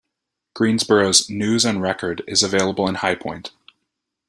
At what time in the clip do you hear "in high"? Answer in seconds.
2.89-3.13